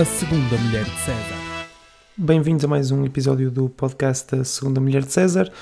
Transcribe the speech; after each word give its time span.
A 0.00 0.04
Segunda 0.06 0.56
Mulher 0.56 0.84
de 0.84 0.98
César. 0.98 1.66
Bem-vindos 2.16 2.64
a 2.64 2.68
mais 2.68 2.90
um 2.90 3.04
episódio 3.04 3.50
do 3.50 3.68
podcast 3.68 4.34
da 4.34 4.42
Segunda 4.44 4.80
Mulher 4.80 5.02
de 5.02 5.12
César. 5.12 5.52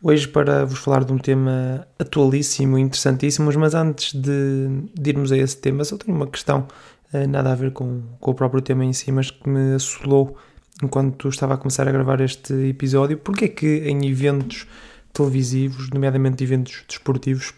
Hoje 0.00 0.28
para 0.28 0.64
vos 0.64 0.78
falar 0.78 1.02
de 1.02 1.12
um 1.12 1.18
tema 1.18 1.88
atualíssimo 1.98 2.78
e 2.78 2.82
interessantíssimo, 2.82 3.50
mas 3.58 3.74
antes 3.74 4.14
de, 4.14 4.68
de 4.94 5.10
irmos 5.10 5.32
a 5.32 5.36
esse 5.36 5.56
tema, 5.56 5.82
só 5.82 5.96
tenho 5.96 6.16
uma 6.16 6.28
questão, 6.28 6.68
eh, 7.12 7.26
nada 7.26 7.50
a 7.50 7.54
ver 7.56 7.72
com, 7.72 8.02
com 8.20 8.30
o 8.30 8.34
próprio 8.34 8.62
tema 8.62 8.84
em 8.84 8.92
si, 8.92 9.10
mas 9.10 9.32
que 9.32 9.48
me 9.48 9.74
assolou 9.74 10.36
enquanto 10.80 11.28
estava 11.28 11.54
a 11.54 11.56
começar 11.56 11.88
a 11.88 11.90
gravar 11.90 12.20
este 12.20 12.54
episódio. 12.68 13.18
Porque 13.18 13.46
é 13.46 13.48
que 13.48 13.88
em 13.88 14.08
eventos 14.08 14.68
televisivos, 15.12 15.90
nomeadamente 15.90 16.44
eventos 16.44 16.84
desportivos, 16.88 17.52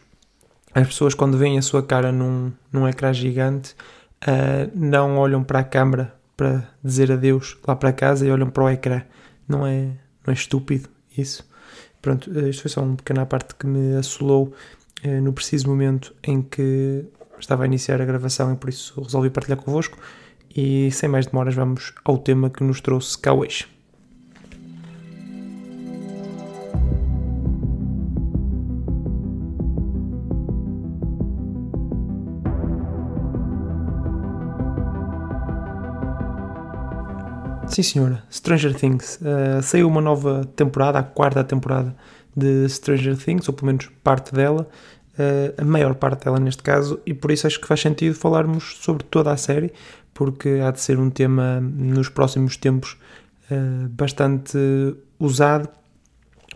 as 0.75 0.87
pessoas 0.87 1.12
quando 1.12 1.37
veem 1.37 1.59
a 1.59 1.62
sua 1.62 1.83
cara 1.83 2.11
num, 2.11 2.51
num 2.73 2.89
ecrã 2.89 3.12
gigante 3.12 3.75
uh, 4.23 4.73
não 4.75 5.19
olham 5.19 5.45
para 5.45 5.59
a 5.59 5.64
câmara 5.64 6.22
para 6.42 6.69
dizer 6.82 7.12
adeus 7.12 7.56
lá 7.64 7.77
para 7.77 7.92
casa 7.92 8.27
e 8.27 8.30
olham 8.32 8.50
para 8.50 8.64
o 8.64 8.69
ecrã. 8.69 9.02
Não 9.46 9.64
é, 9.64 9.83
não 10.27 10.30
é 10.30 10.33
estúpido 10.33 10.88
isso? 11.16 11.48
Pronto, 12.00 12.28
uh, 12.33 12.48
isto 12.48 12.62
foi 12.62 12.69
só 12.69 12.83
uma 12.83 12.96
pequena 12.96 13.24
parte 13.24 13.55
que 13.55 13.64
me 13.64 13.95
assolou 13.95 14.52
uh, 15.05 15.20
no 15.23 15.33
preciso 15.33 15.69
momento 15.69 16.12
em 16.20 16.42
que 16.42 17.05
estava 17.38 17.62
a 17.62 17.66
iniciar 17.66 18.02
a 18.02 18.05
gravação 18.05 18.52
e 18.52 18.56
por 18.56 18.70
isso 18.70 19.00
resolvi 19.00 19.30
partilhar 19.30 19.56
convosco. 19.62 19.97
E 20.55 20.91
sem 20.91 21.09
mais 21.09 21.27
demoras, 21.27 21.55
vamos 21.55 21.95
ao 22.05 22.19
tema 22.19 22.50
que 22.50 22.64
nos 22.64 22.80
trouxe 22.80 23.16
cá 23.16 23.33
hoje. 23.33 23.69
Sim, 37.73 37.83
senhora. 37.83 38.23
Stranger 38.31 38.75
Things. 38.75 39.19
Uh, 39.23 39.62
saiu 39.62 39.89
uma 39.89 40.03
nova 40.03 40.45
temporada, 40.55 40.98
a 40.98 41.03
quarta 41.03 41.42
temporada 41.42 41.97
de 42.37 42.69
Stranger 42.69 43.17
Things, 43.17 43.48
ou 43.48 43.55
pelo 43.55 43.69
menos 43.69 43.91
parte 44.05 44.34
dela, 44.34 44.69
uh, 45.14 45.55
a 45.62 45.64
maior 45.64 45.95
parte 45.95 46.27
dela 46.27 46.39
neste 46.39 46.62
caso, 46.62 47.01
e 47.06 47.14
por 47.14 47.31
isso 47.31 47.47
acho 47.47 47.59
que 47.59 47.67
faz 47.67 47.81
sentido 47.81 48.14
falarmos 48.14 48.77
sobre 48.83 49.05
toda 49.05 49.33
a 49.33 49.39
série, 49.39 49.73
porque 50.12 50.61
há 50.62 50.70
de 50.70 50.83
ser 50.83 50.98
um 50.98 51.09
tema 51.09 51.62
nos 51.62 52.11
próximos 52.11 52.59
tempos 52.59 52.98
uh, 53.51 53.89
bastante 53.89 54.59
usado 55.19 55.67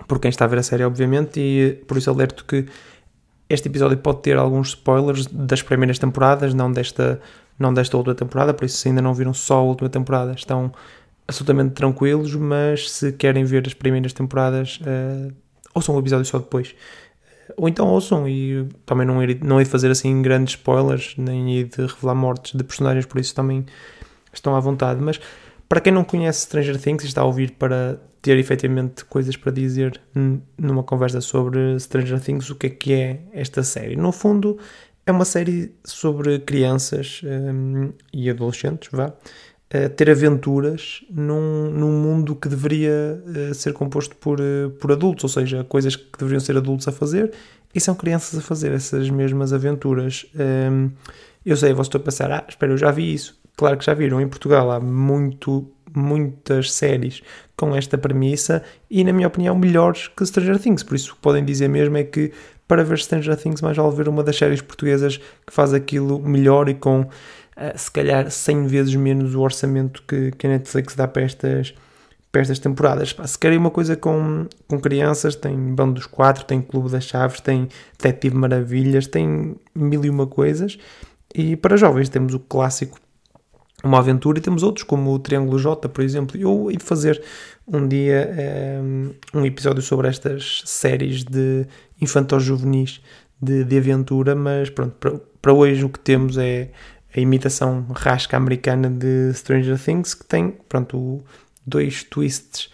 por 0.06 0.20
quem 0.20 0.28
está 0.28 0.44
a 0.44 0.48
ver 0.48 0.58
a 0.58 0.62
série, 0.62 0.84
obviamente, 0.84 1.40
e 1.40 1.82
por 1.88 1.96
isso 1.96 2.10
alerto 2.10 2.44
que 2.44 2.66
este 3.48 3.68
episódio 3.70 3.96
pode 3.96 4.20
ter 4.20 4.36
alguns 4.36 4.68
spoilers 4.68 5.26
das 5.28 5.62
primeiras 5.62 5.98
temporadas, 5.98 6.52
não 6.52 6.70
desta, 6.70 7.22
não 7.58 7.72
desta 7.72 7.96
última 7.96 8.14
temporada, 8.14 8.52
por 8.52 8.66
isso 8.66 8.76
se 8.76 8.88
ainda 8.88 9.00
não 9.00 9.14
viram 9.14 9.32
só 9.32 9.60
a 9.60 9.62
última 9.62 9.88
temporada, 9.88 10.32
estão 10.32 10.70
absolutamente 11.28 11.74
tranquilos, 11.74 12.34
mas 12.34 12.90
se 12.90 13.12
querem 13.12 13.44
ver 13.44 13.66
as 13.66 13.74
primeiras 13.74 14.12
temporadas, 14.12 14.80
uh, 14.82 15.32
ouçam 15.74 15.94
o 15.94 15.98
episódio 15.98 16.24
só 16.24 16.38
depois. 16.38 16.74
Ou 17.56 17.68
então 17.68 17.86
ouçam 17.86 18.28
e 18.28 18.68
também 18.84 19.06
não 19.06 19.22
ir, 19.22 19.42
não 19.42 19.60
ir 19.60 19.64
fazer 19.64 19.90
assim 19.90 20.20
grandes 20.22 20.54
spoilers, 20.54 21.14
nem 21.16 21.58
ir 21.58 21.64
de 21.64 21.86
revelar 21.86 22.14
mortes 22.14 22.54
de 22.54 22.64
personagens, 22.64 23.06
por 23.06 23.20
isso 23.20 23.34
também 23.34 23.64
estão 24.32 24.56
à 24.56 24.60
vontade. 24.60 25.00
Mas 25.00 25.20
para 25.68 25.80
quem 25.80 25.92
não 25.92 26.04
conhece 26.04 26.42
Stranger 26.42 26.80
Things 26.80 27.04
e 27.04 27.06
está 27.06 27.22
a 27.22 27.24
ouvir 27.24 27.52
para 27.52 28.00
ter 28.20 28.36
efetivamente 28.38 29.04
coisas 29.04 29.36
para 29.36 29.52
dizer 29.52 30.00
numa 30.58 30.82
conversa 30.82 31.20
sobre 31.20 31.78
Stranger 31.78 32.20
Things, 32.20 32.50
o 32.50 32.56
que 32.56 32.66
é 32.66 32.70
que 32.70 32.92
é 32.92 33.20
esta 33.32 33.62
série? 33.62 33.94
No 33.94 34.10
fundo, 34.10 34.58
é 35.06 35.12
uma 35.12 35.24
série 35.24 35.72
sobre 35.84 36.40
crianças 36.40 37.20
um, 37.24 37.84
eh, 37.84 37.88
e 38.12 38.28
adolescentes, 38.28 38.88
vá, 38.90 39.12
ter 39.96 40.08
aventuras 40.10 41.04
num, 41.10 41.70
num 41.70 41.90
mundo 41.90 42.36
que 42.36 42.48
deveria 42.48 43.20
uh, 43.26 43.54
ser 43.54 43.72
composto 43.72 44.14
por, 44.16 44.40
uh, 44.40 44.70
por 44.78 44.92
adultos, 44.92 45.24
ou 45.24 45.30
seja, 45.30 45.64
coisas 45.64 45.96
que 45.96 46.18
deveriam 46.18 46.40
ser 46.40 46.56
adultos 46.56 46.86
a 46.86 46.92
fazer 46.92 47.32
e 47.74 47.80
são 47.80 47.94
crianças 47.94 48.38
a 48.38 48.42
fazer 48.42 48.72
essas 48.72 49.10
mesmas 49.10 49.52
aventuras. 49.52 50.24
Um, 50.34 50.40
ehm, 50.40 50.90
eu 51.44 51.56
sei, 51.56 51.72
vocês 51.72 51.88
estão 51.88 52.00
a 52.00 52.04
pensar, 52.04 52.30
ah, 52.30 52.44
espera, 52.48 52.72
eu 52.72 52.78
já 52.78 52.90
vi 52.90 53.12
isso. 53.12 53.38
Claro 53.56 53.76
que 53.76 53.84
já 53.84 53.92
viram, 53.92 54.20
em 54.20 54.28
Portugal 54.28 54.70
há 54.70 54.80
muito, 54.80 55.68
muitas 55.94 56.72
séries 56.72 57.22
com 57.56 57.74
esta 57.74 57.98
premissa 57.98 58.62
e, 58.90 59.02
na 59.02 59.12
minha 59.12 59.26
opinião, 59.28 59.54
melhores 59.56 60.08
que 60.08 60.24
Stranger 60.24 60.58
Things. 60.58 60.82
Por 60.82 60.94
isso, 60.94 61.12
o 61.12 61.14
que 61.16 61.20
podem 61.20 61.44
dizer 61.44 61.68
mesmo 61.68 61.96
é 61.96 62.04
que 62.04 62.32
para 62.68 62.82
ver 62.82 62.98
Stranger 62.98 63.36
Things, 63.36 63.60
mais 63.60 63.76
vale 63.76 63.94
ver 63.94 64.08
uma 64.08 64.22
das 64.22 64.36
séries 64.36 64.60
portuguesas 64.60 65.18
que 65.18 65.52
faz 65.52 65.72
aquilo 65.72 66.20
melhor 66.20 66.68
e 66.68 66.74
com 66.74 67.08
se 67.76 67.90
calhar 67.90 68.30
100 68.30 68.66
vezes 68.66 68.94
menos 68.94 69.34
o 69.34 69.40
orçamento 69.40 70.02
que, 70.06 70.30
que 70.32 70.46
a 70.46 70.50
Netflix 70.50 70.94
dá 70.94 71.08
para 71.08 71.22
estas, 71.22 71.74
para 72.30 72.42
estas 72.42 72.58
temporadas. 72.58 73.16
Se 73.24 73.38
querem 73.38 73.58
uma 73.58 73.70
coisa 73.70 73.96
com, 73.96 74.46
com 74.68 74.78
crianças, 74.78 75.34
tem 75.34 75.56
Bando 75.74 75.94
dos 75.94 76.06
Quatro, 76.06 76.44
tem 76.44 76.60
Clube 76.60 76.90
das 76.90 77.04
Chaves, 77.04 77.40
tem 77.40 77.68
Detetive 77.98 78.36
Maravilhas, 78.36 79.06
tem 79.06 79.56
mil 79.74 80.04
e 80.04 80.10
uma 80.10 80.26
coisas. 80.26 80.78
E 81.34 81.56
para 81.56 81.76
jovens 81.76 82.08
temos 82.08 82.34
o 82.34 82.40
clássico 82.40 82.98
Uma 83.82 83.98
Aventura 83.98 84.38
e 84.38 84.42
temos 84.42 84.62
outros 84.62 84.84
como 84.84 85.12
o 85.12 85.18
Triângulo 85.18 85.58
J, 85.58 85.88
por 85.88 86.04
exemplo. 86.04 86.38
Eu 86.38 86.70
ia 86.70 86.78
fazer 86.78 87.22
um 87.66 87.88
dia 87.88 88.30
um, 88.82 89.10
eh, 89.10 89.38
um 89.38 89.46
episódio 89.46 89.82
sobre 89.82 90.08
estas 90.08 90.62
séries 90.66 91.24
de 91.24 91.66
infantos-juvenis 92.00 93.00
de, 93.40 93.64
de 93.64 93.78
aventura, 93.78 94.34
mas 94.34 94.70
pronto, 94.70 94.94
para, 94.98 95.20
para 95.40 95.52
hoje 95.52 95.84
o 95.84 95.88
que 95.88 95.98
temos 95.98 96.38
é 96.38 96.70
a 97.16 97.20
imitação 97.20 97.86
rasca 97.94 98.36
americana 98.36 98.90
de 98.90 99.32
Stranger 99.32 99.78
Things, 99.82 100.14
que 100.14 100.26
tem, 100.26 100.50
pronto, 100.68 101.22
dois 101.66 102.04
twists 102.04 102.70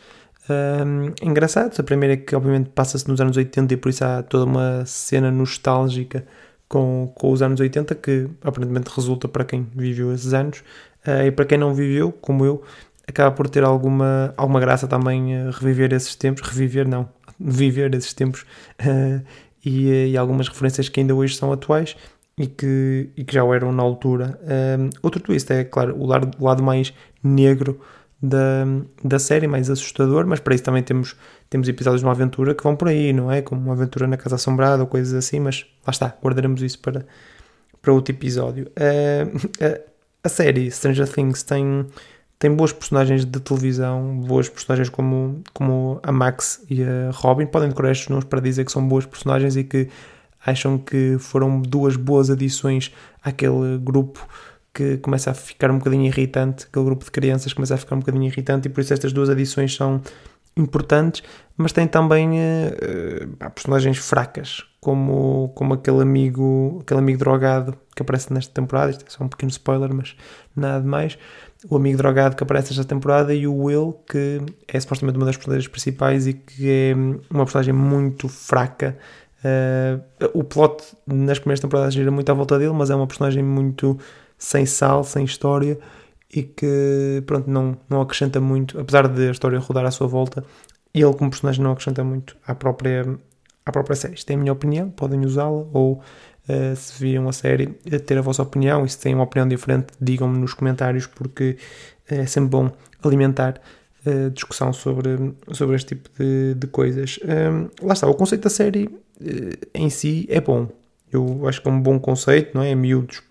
um, 0.50 1.12
engraçados. 1.22 1.78
A 1.78 1.82
primeira 1.82 2.14
é 2.14 2.16
que, 2.16 2.34
obviamente, 2.34 2.70
passa-se 2.70 3.08
nos 3.08 3.20
anos 3.20 3.36
80 3.36 3.72
e 3.72 3.76
por 3.76 3.88
isso 3.88 4.04
há 4.04 4.22
toda 4.22 4.44
uma 4.44 4.84
cena 4.84 5.30
nostálgica 5.30 6.24
com, 6.68 7.12
com 7.14 7.30
os 7.30 7.40
anos 7.40 7.60
80 7.60 7.94
que, 7.94 8.28
aparentemente, 8.42 8.90
resulta 8.92 9.28
para 9.28 9.44
quem 9.44 9.68
viveu 9.74 10.12
esses 10.12 10.34
anos. 10.34 10.58
Uh, 11.06 11.26
e 11.26 11.30
para 11.30 11.44
quem 11.44 11.58
não 11.58 11.72
viveu, 11.72 12.10
como 12.10 12.44
eu, 12.44 12.62
acaba 13.06 13.30
por 13.30 13.48
ter 13.48 13.62
alguma, 13.62 14.34
alguma 14.36 14.58
graça 14.58 14.88
também 14.88 15.36
uh, 15.36 15.50
reviver 15.50 15.92
esses 15.92 16.16
tempos. 16.16 16.42
Reviver, 16.42 16.88
não. 16.88 17.08
Viver 17.38 17.94
esses 17.94 18.12
tempos. 18.12 18.42
Uh, 18.80 19.22
e, 19.64 20.10
e 20.10 20.16
algumas 20.16 20.48
referências 20.48 20.88
que 20.88 20.98
ainda 20.98 21.14
hoje 21.14 21.36
são 21.36 21.52
atuais 21.52 21.96
e 22.36 22.46
que, 22.46 23.10
e 23.16 23.24
que 23.24 23.34
já 23.34 23.44
o 23.44 23.52
eram 23.52 23.72
na 23.72 23.82
altura. 23.82 24.38
Um, 24.42 24.90
outro 25.02 25.20
twist 25.20 25.50
é, 25.52 25.64
claro, 25.64 25.96
o 25.98 26.06
lado, 26.06 26.30
o 26.38 26.44
lado 26.44 26.62
mais 26.62 26.92
negro 27.22 27.80
da, 28.22 28.64
da 29.02 29.18
série, 29.18 29.46
mais 29.46 29.68
assustador, 29.68 30.26
mas 30.26 30.40
para 30.40 30.54
isso 30.54 30.64
também 30.64 30.82
temos, 30.82 31.16
temos 31.50 31.68
episódios 31.68 32.00
de 32.00 32.06
uma 32.06 32.12
aventura 32.12 32.54
que 32.54 32.62
vão 32.62 32.76
por 32.76 32.88
aí, 32.88 33.12
não 33.12 33.30
é? 33.30 33.42
Como 33.42 33.60
uma 33.60 33.72
aventura 33.72 34.06
na 34.06 34.16
Casa 34.16 34.36
Assombrada 34.36 34.82
ou 34.82 34.88
coisas 34.88 35.12
assim, 35.12 35.40
mas 35.40 35.66
lá 35.86 35.90
está, 35.90 36.16
guardaremos 36.22 36.62
isso 36.62 36.78
para, 36.78 37.04
para 37.80 37.92
outro 37.92 38.14
episódio. 38.14 38.70
Uh, 38.78 39.90
a, 40.22 40.28
série 40.28 40.70
Stranger 40.70 41.08
Things 41.08 41.42
tem, 41.42 41.84
tem 42.38 42.54
boas 42.54 42.72
personagens 42.72 43.24
de 43.24 43.40
televisão, 43.40 44.20
boas 44.20 44.48
personagens 44.48 44.88
como, 44.88 45.42
como 45.52 45.98
a 46.02 46.12
Max 46.12 46.64
e 46.70 46.82
a 46.84 47.10
Robin. 47.12 47.46
Podem 47.46 47.68
decorar 47.68 47.90
estes 47.90 48.08
nomes 48.08 48.24
para 48.24 48.40
dizer 48.40 48.64
que 48.64 48.70
são 48.70 48.86
boas 48.86 49.04
personagens 49.04 49.56
e 49.56 49.64
que 49.64 49.88
acham 50.44 50.78
que 50.78 51.16
foram 51.18 51.60
duas 51.60 51.96
boas 51.96 52.30
adições 52.30 52.92
àquele 53.22 53.78
grupo 53.78 54.26
que 54.74 54.96
começa 54.98 55.30
a 55.30 55.34
ficar 55.34 55.70
um 55.70 55.78
bocadinho 55.78 56.06
irritante, 56.06 56.66
aquele 56.66 56.84
grupo 56.84 57.04
de 57.04 57.10
crianças 57.10 57.52
começa 57.52 57.74
a 57.74 57.76
ficar 57.76 57.94
um 57.94 58.00
bocadinho 58.00 58.24
irritante 58.24 58.68
e 58.68 58.70
por 58.70 58.80
isso 58.80 58.92
estas 58.92 59.12
duas 59.12 59.28
adições 59.28 59.74
são 59.74 60.00
importantes, 60.56 61.22
mas 61.56 61.72
tem 61.72 61.86
também 61.86 62.30
uh, 62.30 63.50
personagens 63.50 63.98
fracas, 63.98 64.64
como, 64.80 65.50
como 65.54 65.74
aquele 65.74 66.02
amigo, 66.02 66.80
aquele 66.82 67.00
amigo 67.00 67.18
drogado 67.18 67.76
que 67.94 68.02
aparece 68.02 68.32
nesta 68.32 68.52
temporada, 68.52 68.90
isto 68.90 69.04
é 69.06 69.10
só 69.10 69.24
um 69.24 69.28
pequeno 69.28 69.50
spoiler, 69.50 69.94
mas 69.94 70.16
nada 70.56 70.80
de 70.80 70.86
mais. 70.86 71.18
O 71.70 71.76
amigo 71.76 71.96
drogado 71.96 72.34
que 72.34 72.42
aparece 72.42 72.70
nesta 72.70 72.84
temporada 72.84 73.32
e 73.32 73.46
o 73.46 73.54
Will, 73.54 74.00
que 74.10 74.40
é 74.66 74.80
supostamente 74.80 75.16
uma 75.16 75.26
das 75.26 75.36
personagens 75.36 75.68
principais 75.68 76.26
e 76.26 76.32
que 76.32 76.68
é 76.68 76.94
uma 77.30 77.44
personagem 77.44 77.72
muito 77.72 78.28
fraca 78.28 78.98
Uh, 79.44 80.00
o 80.34 80.44
plot 80.44 80.84
nas 81.06 81.38
primeiras 81.38 81.60
temporadas 81.60 81.94
gira 81.94 82.10
muito 82.10 82.30
à 82.30 82.34
volta 82.34 82.58
dele, 82.58 82.72
mas 82.72 82.90
é 82.90 82.94
uma 82.94 83.06
personagem 83.06 83.42
muito 83.42 83.98
sem 84.38 84.64
sal, 84.64 85.02
sem 85.02 85.24
história 85.24 85.78
e 86.32 86.42
que 86.42 87.22
pronto, 87.26 87.50
não, 87.50 87.76
não 87.88 88.00
acrescenta 88.00 88.40
muito, 88.40 88.78
apesar 88.80 89.08
de 89.08 89.28
a 89.28 89.30
história 89.30 89.58
rodar 89.58 89.84
à 89.84 89.90
sua 89.90 90.06
volta, 90.06 90.44
ele 90.94 91.12
como 91.14 91.30
personagem 91.30 91.62
não 91.62 91.72
acrescenta 91.72 92.02
muito 92.04 92.36
à 92.46 92.54
própria, 92.54 93.04
à 93.66 93.72
própria 93.72 93.96
série. 93.96 94.14
Isto 94.14 94.30
é 94.30 94.34
a 94.34 94.38
minha 94.38 94.52
opinião, 94.52 94.90
podem 94.90 95.24
usá-la 95.24 95.66
ou 95.72 95.94
uh, 96.48 96.76
se 96.76 97.02
viram 97.02 97.28
a 97.28 97.32
série, 97.32 97.66
ter 98.06 98.18
a 98.18 98.22
vossa 98.22 98.42
opinião 98.42 98.84
e 98.84 98.88
se 98.88 98.98
têm 98.98 99.14
uma 99.14 99.24
opinião 99.24 99.46
diferente, 99.46 99.88
digam-me 100.00 100.38
nos 100.38 100.54
comentários 100.54 101.06
porque 101.06 101.58
é 102.08 102.26
sempre 102.26 102.50
bom 102.50 102.70
alimentar 103.02 103.60
uh, 104.06 104.30
discussão 104.30 104.72
sobre, 104.72 105.34
sobre 105.52 105.76
este 105.76 105.94
tipo 105.94 106.10
de, 106.18 106.54
de 106.54 106.66
coisas. 106.66 107.18
Um, 107.24 107.86
lá 107.86 107.94
está, 107.94 108.06
o 108.06 108.14
conceito 108.14 108.42
da 108.42 108.50
série 108.50 108.84
uh, 108.86 109.68
em 109.74 109.90
si 109.90 110.26
é 110.28 110.40
bom. 110.40 110.68
Eu 111.12 111.46
acho 111.46 111.60
que 111.60 111.68
é 111.68 111.70
um 111.70 111.80
bom 111.80 111.98
conceito, 111.98 112.54
não 112.54 112.62
é? 112.62 112.74
Miúdos, 112.74 113.22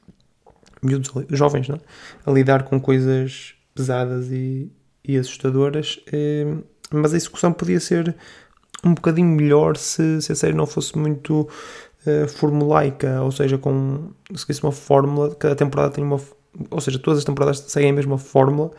miúdos 0.82 1.12
jovens, 1.30 1.68
não 1.68 1.76
é? 1.76 1.80
A 2.26 2.32
lidar 2.32 2.64
com 2.64 2.80
coisas 2.80 3.56
pesadas 3.74 4.32
e, 4.32 4.72
e 5.04 5.18
assustadoras, 5.18 6.00
uh, 6.08 6.64
mas 6.94 7.14
a 7.14 7.18
execução 7.18 7.54
podia 7.54 7.80
ser 7.80 8.16
um 8.84 8.94
bocadinho 8.94 9.28
melhor 9.28 9.78
se, 9.78 10.22
se 10.22 10.32
a 10.32 10.36
série 10.36 10.54
não 10.54 10.66
fosse 10.66 10.98
muito 10.98 11.48
uh, 12.06 12.28
formulaica, 12.28 13.22
ou 13.22 13.32
seja, 13.32 13.58
com 13.58 14.12
seguisse 14.36 14.64
uma 14.64 14.72
fórmula, 14.72 15.34
cada 15.36 15.56
temporada 15.56 15.92
tem 15.92 16.04
uma, 16.04 16.20
ou 16.70 16.82
seja, 16.82 17.00
todas 17.00 17.20
as 17.20 17.26
temporadas 17.26 17.60
seguem 17.60 17.92
a 17.92 17.94
mesma 17.94 18.18
fórmula 18.18 18.72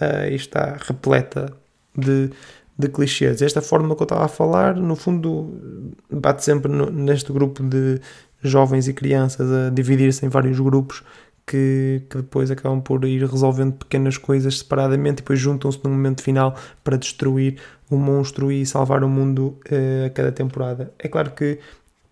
uh, 0.00 0.30
e 0.30 0.34
está 0.34 0.76
repleta 0.80 1.52
de, 1.96 2.30
de 2.78 2.88
clichês. 2.88 3.42
Esta 3.42 3.60
fórmula 3.60 3.94
que 3.94 4.02
eu 4.02 4.06
estava 4.06 4.24
a 4.24 4.28
falar, 4.28 4.74
no 4.74 4.96
fundo, 4.96 5.94
bate 6.10 6.44
sempre 6.44 6.70
no, 6.70 6.90
neste 6.90 7.32
grupo 7.32 7.62
de 7.62 8.00
jovens 8.42 8.88
e 8.88 8.92
crianças 8.92 9.50
a 9.50 9.70
dividir-se 9.70 10.24
em 10.24 10.28
vários 10.28 10.60
grupos 10.60 11.02
que, 11.46 12.02
que, 12.08 12.18
depois 12.18 12.50
acabam 12.50 12.80
por 12.80 13.04
ir 13.04 13.24
resolvendo 13.24 13.74
pequenas 13.74 14.16
coisas 14.16 14.58
separadamente 14.58 15.14
e 15.14 15.16
depois 15.16 15.38
juntam-se 15.38 15.80
no 15.84 15.90
momento 15.90 16.22
final 16.22 16.54
para 16.82 16.96
destruir 16.96 17.60
o 17.90 17.96
monstro 17.96 18.50
e 18.50 18.64
salvar 18.64 19.04
o 19.04 19.08
mundo 19.08 19.58
uh, 19.70 20.06
a 20.06 20.10
cada 20.10 20.32
temporada. 20.32 20.92
É 20.98 21.08
claro 21.08 21.32
que 21.32 21.58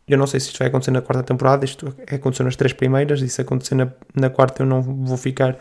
eu 0.06 0.19
não 0.19 0.26
sei 0.26 0.40
se 0.40 0.49
isto 0.49 0.58
vai 0.58 0.69
acontecer 0.69 0.90
na 0.90 1.00
quarta 1.00 1.23
temporada, 1.23 1.64
isto 1.64 1.94
aconteceu 2.11 2.44
nas 2.44 2.56
três 2.56 2.73
primeiras, 2.73 3.23
e 3.23 3.28
se 3.28 3.40
acontecer 3.40 3.75
na, 3.75 3.88
na 4.14 4.28
quarta 4.28 4.62
eu 4.62 4.67
não 4.67 4.82
vou 4.82 5.17
ficar 5.17 5.56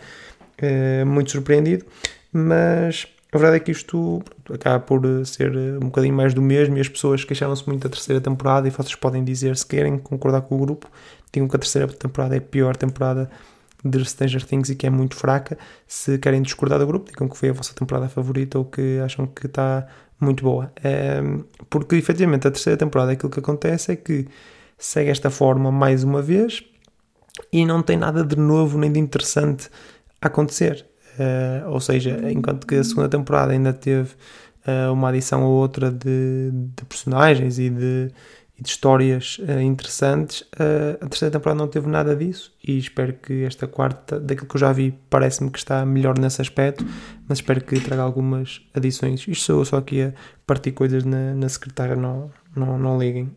muito 1.06 1.32
surpreendido, 1.32 1.86
mas 2.32 3.08
a 3.32 3.38
verdade 3.38 3.58
é 3.58 3.60
que 3.60 3.72
isto 3.72 4.22
acaba 4.54 4.80
por 4.80 5.02
ser 5.26 5.56
um 5.56 5.86
bocadinho 5.86 6.14
mais 6.14 6.34
do 6.34 6.42
mesmo 6.42 6.78
e 6.78 6.82
as 6.82 6.90
pessoas 6.90 7.24
queixaram-se 7.24 7.66
muito 7.66 7.84
da 7.84 7.90
terceira 7.90 8.20
temporada 8.20 8.68
e 8.68 8.72
vocês 8.72 8.96
podem 8.96 9.24
dizer, 9.24 9.56
se 9.56 9.66
querem 9.66 9.98
concordar 9.98 10.42
com 10.42 10.56
o 10.56 10.60
grupo, 10.60 10.90
digam 11.32 11.48
que 11.48 11.56
a 11.56 11.60
terceira 11.60 11.88
temporada 11.88 12.36
é 12.36 12.40
a 12.40 12.42
pior 12.42 12.76
temporada 12.76 13.30
de 13.84 14.04
Stranger 14.06 14.46
Things 14.46 14.70
e 14.70 14.76
que 14.76 14.86
é 14.86 14.90
muito 14.90 15.16
fraca. 15.16 15.58
Se 15.88 16.18
querem 16.18 16.42
discordar 16.42 16.80
do 16.80 16.86
grupo, 16.86 17.10
digam 17.10 17.30
que 17.30 17.38
foi 17.38 17.50
a 17.50 17.54
vossa 17.54 17.74
temporada 17.74 18.10
favorita 18.10 18.60
ou 18.60 18.66
que 18.66 19.00
acham 19.00 19.26
que 19.26 19.48
está 19.48 19.88
muito 20.20 20.44
boa. 20.44 20.72
É, 20.84 21.22
porque 21.70 21.96
efetivamente 21.96 22.48
a 22.48 22.52
terceira 22.52 22.78
temporada 22.78 23.14
aquilo 23.14 23.32
que 23.32 23.40
acontece 23.40 23.94
é 23.94 23.96
que 23.96 24.28
segue 24.78 25.10
esta 25.10 25.30
forma 25.30 25.72
mais 25.72 26.04
uma 26.04 26.22
vez 26.22 26.64
e 27.52 27.66
não 27.66 27.82
tem 27.82 27.98
nada 27.98 28.24
de 28.24 28.36
novo 28.36 28.78
nem 28.78 28.92
de 28.92 29.00
interessante 29.00 29.70
a 30.22 30.28
acontecer. 30.28 30.86
Uh, 31.20 31.70
ou 31.70 31.80
seja, 31.80 32.32
enquanto 32.32 32.66
que 32.66 32.76
a 32.76 32.84
segunda 32.84 33.10
temporada 33.10 33.52
ainda 33.52 33.74
teve 33.74 34.12
uh, 34.66 34.94
uma 34.94 35.10
adição 35.10 35.44
ou 35.44 35.52
outra 35.52 35.92
de, 35.92 36.52
de 36.52 36.86
personagens 36.86 37.60
e 37.60 37.70
de, 37.70 38.10
e 38.58 38.64
de 38.64 38.70
histórias 38.70 39.38
uh, 39.40 39.60
interessantes, 39.60 40.46
a 41.02 41.08
terceira 41.08 41.34
temporada 41.34 41.58
não 41.58 41.68
teve 41.68 41.88
nada 41.88 42.16
disso 42.16 42.54
e 42.64 42.78
espero 42.78 43.14
que 43.14 43.44
esta 43.44 43.68
quarta, 43.68 44.20
daquilo 44.20 44.48
que 44.48 44.56
eu 44.56 44.60
já 44.60 44.72
vi, 44.72 44.98
parece-me 45.10 45.52
que 45.52 45.58
está 45.58 45.86
melhor 45.86 46.18
nesse 46.18 46.42
aspecto, 46.42 46.86
mas 47.28 47.40
espero 47.40 47.62
que 47.62 47.80
traga 47.80 48.02
algumas 48.02 48.62
adições. 48.74 49.28
Isto 49.28 49.44
sou 49.44 49.60
eu 49.60 49.66
só 49.66 49.78
aqui 49.78 50.04
a 50.04 50.14
partir 50.48 50.72
coisas 50.72 51.04
na, 51.04 51.34
na 51.34 51.50
secretária, 51.50 51.96
não, 51.96 52.32
não, 52.56 52.80
não 52.80 52.98
liguem. 52.98 53.30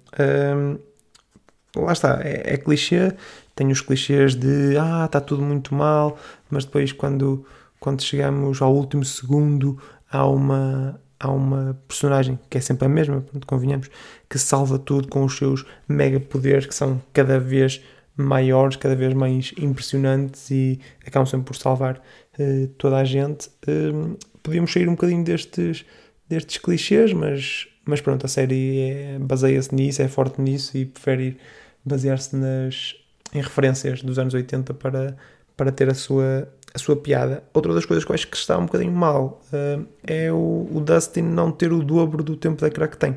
Lá 1.77 1.93
está, 1.93 2.21
é, 2.23 2.55
é 2.55 2.57
clichê, 2.57 3.13
tem 3.55 3.71
os 3.71 3.81
clichês 3.81 4.35
de 4.35 4.77
ah, 4.79 5.05
está 5.07 5.21
tudo 5.21 5.43
muito 5.43 5.75
mal, 5.75 6.19
mas 6.51 6.65
depois 6.65 6.93
quando 6.93 7.45
quando 7.85 8.03
chegamos 8.03 8.63
ao 8.63 8.75
último 8.75 9.05
segundo, 9.05 9.79
há 10.11 10.27
uma, 10.27 10.99
há 11.21 11.31
uma 11.31 11.79
personagem 11.87 12.39
que 12.49 12.57
é 12.57 12.61
sempre 12.63 12.87
a 12.87 12.89
mesma, 12.89 13.21
pronto, 13.21 13.47
convenhamos, 13.47 13.91
que 14.27 14.39
salva 14.39 14.79
tudo 14.79 15.07
com 15.09 15.23
os 15.23 15.37
seus 15.37 15.67
mega 15.87 16.19
poderes 16.19 16.65
que 16.65 16.75
são 16.75 16.99
cada 17.13 17.39
vez 17.39 17.83
maiores, 18.17 18.77
cada 18.77 18.97
vez 18.97 19.13
mais 19.13 19.53
impressionantes 19.59 20.51
e 20.51 20.81
acabam 21.07 21.27
sempre 21.27 21.45
por 21.45 21.57
salvar 21.57 22.01
uh, 22.39 22.69
toda 22.79 22.97
a 22.97 23.05
gente. 23.05 23.51
Uh, 23.69 24.17
podíamos 24.43 24.73
sair 24.73 24.89
um 24.89 24.93
bocadinho 24.93 25.23
destes, 25.23 25.85
destes 26.27 26.57
clichês, 26.57 27.13
mas, 27.13 27.69
mas 27.85 28.01
pronto, 28.01 28.25
a 28.25 28.29
série 28.31 28.81
é, 28.81 29.19
baseia-se 29.19 29.75
nisso, 29.75 30.01
é 30.01 30.09
forte 30.09 30.41
nisso 30.41 30.75
e 30.75 30.87
prefere 30.87 31.37
basear-se 31.85 32.35
nas 32.37 32.97
em 33.35 33.41
referências 33.41 34.03
dos 34.03 34.19
anos 34.19 34.33
80 34.33 34.73
para, 34.75 35.17
para 35.57 35.73
ter 35.73 35.91
a 35.91 35.95
sua, 35.95 36.49
a 36.73 36.79
sua 36.79 36.95
piada. 36.95 37.43
Outra 37.53 37.75
das 37.75 37.85
coisas 37.85 38.05
que 38.05 38.13
acho 38.13 38.29
que 38.29 38.37
está 38.37 38.57
um 38.57 38.67
bocadinho 38.67 38.93
mal 38.93 39.43
uh, 39.53 39.85
é 40.07 40.31
o, 40.33 40.69
o, 40.73 40.81
Dustin 40.81 41.23
não 41.23 41.51
ter 41.51 41.73
o 41.73 41.83
dobro 41.83 42.23
do 42.23 42.37
tempo 42.37 42.61
de 42.61 42.67
ecrã 42.67 42.87
que 42.87 42.97
tem. 42.97 43.17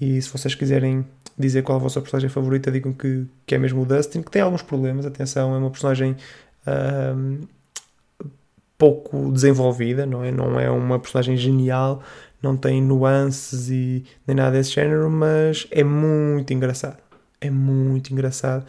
E 0.00 0.20
se 0.20 0.30
vocês 0.30 0.54
quiserem 0.54 1.06
dizer 1.38 1.62
qual 1.62 1.76
a 1.76 1.80
vossa 1.80 2.00
personagem 2.00 2.30
favorita, 2.30 2.70
digam 2.70 2.92
que, 2.92 3.26
que 3.46 3.54
é 3.54 3.58
mesmo 3.58 3.82
o 3.82 3.86
Dustin, 3.86 4.22
que 4.22 4.30
tem 4.30 4.40
alguns 4.40 4.62
problemas, 4.62 5.04
atenção, 5.04 5.54
é 5.54 5.58
uma 5.58 5.70
personagem 5.70 6.16
uh, 6.66 7.46
pouco 8.78 9.30
desenvolvida, 9.30 10.06
não 10.06 10.24
é? 10.24 10.30
Não 10.30 10.58
é 10.58 10.70
uma 10.70 10.98
personagem 10.98 11.36
genial, 11.36 12.02
não 12.42 12.56
tem 12.56 12.82
nuances 12.82 13.68
e 13.68 14.04
nem 14.26 14.36
nada 14.36 14.52
desse 14.56 14.72
género, 14.72 15.10
mas 15.10 15.66
é 15.70 15.84
muito 15.84 16.52
engraçado. 16.52 17.03
É 17.46 17.50
muito 17.50 18.12
engraçado. 18.12 18.64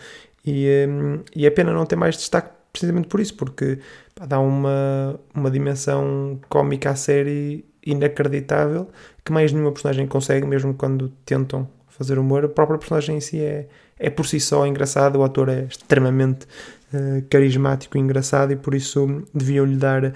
E, 0.46 0.86
um, 0.88 1.24
e 1.36 1.46
é 1.46 1.50
pena 1.50 1.72
não 1.74 1.86
ter 1.86 1.96
mais 1.96 2.16
destaque 2.18 2.50
precisamente 2.72 3.08
por 3.08 3.20
isso, 3.20 3.36
porque 3.36 3.80
pá, 4.14 4.26
dá 4.26 4.40
uma, 4.40 5.20
uma 5.34 5.50
dimensão 5.50 6.40
cómica 6.50 6.90
à 6.90 6.96
série 6.96 7.66
inacreditável 7.86 8.90
que 9.24 9.32
mais 9.32 9.52
nenhuma 9.52 9.72
personagem 9.72 10.06
consegue, 10.08 10.46
mesmo 10.46 10.74
quando 10.74 11.10
tentam 11.26 11.68
fazer 11.88 12.20
humor. 12.20 12.46
A 12.46 12.50
própria 12.50 12.78
personagem 12.78 13.18
em 13.18 13.22
si 13.22 13.40
é, 13.40 13.68
é 13.98 14.10
por 14.10 14.26
si 14.28 14.40
só 14.40 14.66
engraçada, 14.68 15.18
o 15.18 15.24
ator 15.24 15.50
é 15.50 15.64
extremamente 15.64 16.46
uh, 16.94 17.24
carismático 17.30 17.98
e 17.98 18.02
engraçado 18.02 18.52
e 18.52 18.56
por 18.56 18.76
isso 18.76 19.24
deviam-lhe 19.34 19.78
dar 19.78 20.14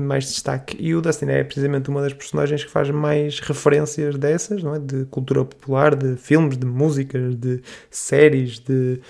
mais 0.00 0.24
destaque. 0.24 0.76
E 0.80 0.94
o 0.94 1.00
Dustin 1.00 1.26
é 1.26 1.44
precisamente 1.44 1.88
uma 1.90 2.02
das 2.02 2.12
personagens 2.12 2.64
que 2.64 2.70
faz 2.70 2.90
mais 2.90 3.40
referências 3.40 4.16
dessas, 4.16 4.62
não 4.62 4.74
é? 4.74 4.78
De 4.78 5.04
cultura 5.06 5.44
popular, 5.44 5.94
de 5.94 6.16
filmes, 6.16 6.56
de 6.56 6.66
músicas, 6.66 7.34
de 7.36 7.62
séries, 7.90 8.58
de, 8.58 9.00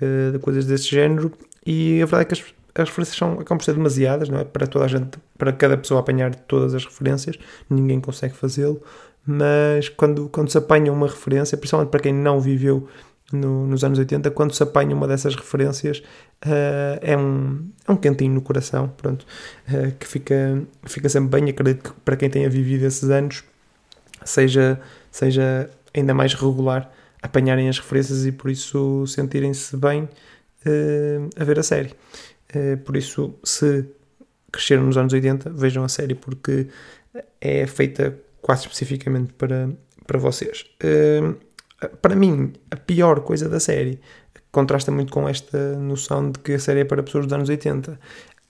uh, 0.00 0.32
de 0.32 0.38
coisas 0.38 0.66
desse 0.66 0.88
género 0.88 1.32
e 1.66 2.00
a 2.00 2.06
verdade 2.06 2.22
é 2.22 2.24
que 2.26 2.34
as, 2.34 2.54
as 2.82 2.88
referências 2.88 3.18
são, 3.18 3.32
acabam 3.32 3.58
por 3.58 3.64
ser 3.64 3.74
demasiadas, 3.74 4.28
não 4.28 4.38
é? 4.38 4.44
Para 4.44 4.66
toda 4.68 4.84
a 4.84 4.88
gente, 4.88 5.18
para 5.36 5.52
cada 5.52 5.76
pessoa 5.76 6.00
apanhar 6.00 6.34
todas 6.34 6.74
as 6.74 6.84
referências, 6.84 7.36
ninguém 7.68 8.00
consegue 8.00 8.34
fazê-lo, 8.34 8.80
mas 9.26 9.88
quando, 9.88 10.28
quando 10.28 10.48
se 10.48 10.56
apanha 10.56 10.92
uma 10.92 11.08
referência, 11.08 11.58
principalmente 11.58 11.90
para 11.90 12.00
quem 12.00 12.14
não 12.14 12.40
viveu 12.40 12.88
no, 13.32 13.66
nos 13.66 13.82
anos 13.82 13.98
80, 13.98 14.30
quando 14.30 14.54
se 14.54 14.62
apanha 14.62 14.94
uma 14.94 15.06
dessas 15.06 15.34
referências, 15.34 15.98
uh, 16.44 16.98
é, 17.00 17.16
um, 17.16 17.68
é 17.86 17.92
um 17.92 17.96
quentinho 17.96 18.34
no 18.34 18.40
coração, 18.40 18.88
pronto, 18.96 19.26
uh, 19.68 19.92
que 19.98 20.06
fica, 20.06 20.62
fica 20.84 21.08
sempre 21.08 21.40
bem. 21.40 21.50
Acredito 21.50 21.92
que 21.92 22.00
para 22.00 22.16
quem 22.16 22.30
tenha 22.30 22.48
vivido 22.48 22.84
esses 22.84 23.10
anos, 23.10 23.44
seja, 24.24 24.80
seja 25.10 25.68
ainda 25.94 26.14
mais 26.14 26.34
regular 26.34 26.90
apanharem 27.22 27.68
as 27.68 27.78
referências 27.78 28.24
e 28.24 28.30
por 28.30 28.50
isso 28.50 29.04
sentirem-se 29.06 29.76
bem 29.76 30.02
uh, 30.04 31.30
a 31.36 31.44
ver 31.44 31.58
a 31.58 31.62
série. 31.62 31.94
Por 32.86 32.96
isso, 32.96 33.34
se 33.44 33.84
cresceram 34.50 34.84
nos 34.84 34.96
anos 34.96 35.12
80, 35.12 35.50
vejam 35.50 35.84
a 35.84 35.88
série 35.90 36.14
porque 36.14 36.68
é 37.38 37.66
feita 37.66 38.16
quase 38.40 38.62
especificamente 38.62 39.32
para, 39.34 39.68
para 40.06 40.18
vocês. 40.18 40.64
Uh, 40.82 41.36
para 42.00 42.16
mim, 42.16 42.52
a 42.70 42.76
pior 42.76 43.20
coisa 43.20 43.48
da 43.48 43.60
série 43.60 44.00
contrasta 44.50 44.90
muito 44.90 45.12
com 45.12 45.28
esta 45.28 45.76
noção 45.76 46.30
de 46.30 46.38
que 46.38 46.54
a 46.54 46.58
série 46.58 46.80
é 46.80 46.84
para 46.84 47.02
pessoas 47.02 47.26
dos 47.26 47.32
anos 47.34 47.48
80. 47.48 47.98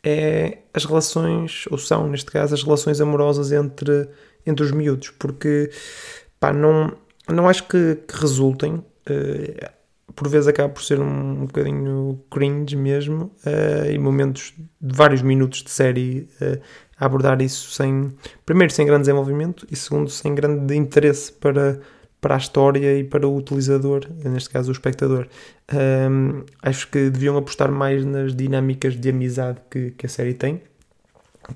É 0.05 0.59
as 0.73 0.85
relações, 0.85 1.65
ou 1.71 1.79
são 1.79 2.09
neste 2.09 2.31
caso, 2.31 2.55
as 2.55 2.63
relações 2.63 3.01
amorosas 3.01 3.51
entre, 3.51 4.09
entre 4.47 4.65
os 4.65 4.71
miúdos, 4.71 5.11
porque 5.11 5.71
pá, 6.39 6.53
não, 6.53 6.97
não 7.29 7.49
acho 7.49 7.67
que, 7.67 7.97
que 8.07 8.17
resultem. 8.21 8.75
Uh, 9.09 9.77
por 10.15 10.29
vezes 10.29 10.47
acaba 10.49 10.73
por 10.73 10.83
ser 10.83 11.01
um, 11.01 11.45
bocadinho 11.47 12.21
cringe 12.31 12.77
mesmo, 12.77 13.33
uh, 13.45 13.91
e 13.91 13.99
momentos 13.99 14.55
de 14.81 14.97
vários 14.97 15.23
minutos 15.23 15.63
de 15.63 15.71
série 15.71 16.29
uh, 16.41 16.61
a 16.99 17.05
abordar 17.05 17.43
isso 17.43 17.73
sem, 17.73 18.15
primeiro, 18.47 18.73
sem 18.73 18.87
grande 18.87 19.03
desenvolvimento 19.03 19.67
e 19.71 19.77
segundo, 19.77 20.09
sem 20.09 20.35
grande 20.35 20.75
interesse 20.75 21.33
para, 21.33 21.81
para 22.21 22.35
a 22.35 22.39
história 22.39 22.99
e 22.99 23.05
para 23.05 23.27
o 23.27 23.37
utilizador, 23.37 24.07
neste 24.25 24.51
caso 24.51 24.71
o 24.71 24.73
espectador. 24.73 25.29
Um, 25.73 26.45
acho 26.63 26.89
que 26.89 27.11
deviam 27.11 27.37
apostar 27.37 27.71
mais 27.71 28.05
nas 28.05 28.35
dinâmicas 28.35 28.99
de 28.99 29.09
amizade 29.11 29.61
que, 29.71 29.93
que 29.93 30.07
a 30.07 30.09
série 30.09 30.35
tem, 30.35 30.61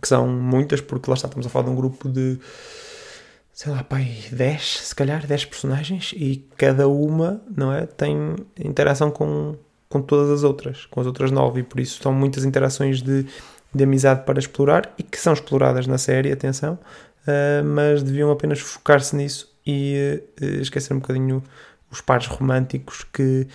que 0.01 0.07
são 0.07 0.29
muitas, 0.29 0.81
porque 0.81 1.11
lá 1.11 1.15
está, 1.15 1.29
estamos 1.29 1.47
a 1.47 1.51
falar 1.51 1.65
de 1.65 1.71
um 1.71 1.77
grupo 1.77 2.09
de 2.09 2.39
sei 3.53 3.73
lá, 3.73 3.85
pai, 3.85 4.17
10, 4.33 4.63
se 4.63 4.95
calhar, 4.95 5.27
10 5.27 5.45
personagens 5.45 6.15
e 6.17 6.49
cada 6.57 6.89
uma, 6.89 7.43
não 7.55 7.71
é, 7.71 7.85
tem 7.85 8.35
interação 8.59 9.11
com, 9.11 9.55
com 9.87 10.01
todas 10.01 10.31
as 10.31 10.45
outras, 10.45 10.87
com 10.87 10.99
as 11.01 11.07
outras 11.07 11.31
9 11.31 11.61
e 11.61 11.63
por 11.63 11.79
isso 11.79 12.03
são 12.03 12.11
muitas 12.11 12.47
interações 12.47 13.03
de, 13.03 13.27
de 13.75 13.85
amizade 13.85 14.25
para 14.25 14.39
explorar 14.39 14.95
e 14.97 15.03
que 15.03 15.19
são 15.19 15.35
exploradas 15.35 15.87
na 15.87 15.99
série, 15.99 16.33
atenção, 16.33 16.79
uh, 17.27 17.63
mas 17.63 18.03
deviam 18.03 18.31
apenas 18.31 18.61
focar-se 18.61 19.15
nisso 19.15 19.50
e 19.67 20.23
uh, 20.41 20.45
esquecer 20.61 20.93
um 20.95 20.99
bocadinho 20.99 21.43
os 21.91 22.01
pares 22.01 22.27
românticos 22.27 23.05
que 23.13 23.47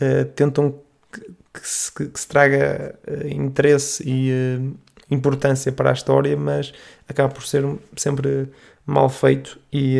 uh, 0.00 0.24
tentam 0.34 0.74
que, 1.12 1.20
que, 1.52 1.68
se, 1.68 1.92
que, 1.92 2.10
se, 2.14 2.26
traga 2.26 2.98
interesse 3.30 4.02
e 4.04 4.74
importância 5.10 5.70
para 5.70 5.90
a 5.90 5.92
história, 5.92 6.36
mas 6.36 6.72
acaba 7.08 7.32
por 7.32 7.44
ser 7.46 7.64
sempre 7.96 8.48
mal 8.84 9.08
feito 9.08 9.60
e, 9.72 9.96